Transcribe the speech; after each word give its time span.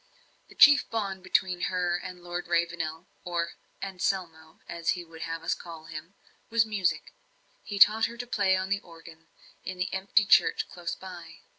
The 0.49 0.55
chief 0.55 0.89
bond 0.89 1.21
between 1.21 1.61
her 1.69 1.95
and 1.95 2.23
Lord 2.23 2.47
Ravenel 2.47 3.05
or 3.23 3.51
"Anselmo," 3.83 4.59
as 4.67 4.89
he 4.97 5.03
would 5.03 5.21
have 5.21 5.43
us 5.43 5.53
call 5.53 5.85
him 5.85 6.15
was 6.49 6.65
music. 6.65 7.13
He 7.63 7.77
taught 7.77 8.05
her 8.05 8.17
to 8.17 8.25
play 8.25 8.57
on 8.57 8.69
the 8.71 8.79
organ, 8.79 9.27
in 9.63 9.77
the 9.77 9.93
empty 9.93 10.25
church 10.25 10.67
close 10.67 10.95
by. 10.95 11.41